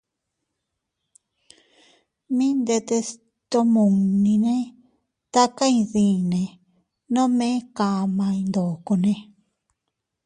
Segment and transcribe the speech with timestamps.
[2.35, 3.07] Mi ndetes
[3.51, 4.55] tomunnine
[5.33, 6.41] taka gndiyinne
[7.13, 9.13] nome kaʼmay ndokone.